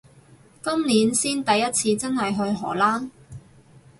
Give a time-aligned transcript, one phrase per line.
[0.63, 3.11] 今年先第一次真係去荷蘭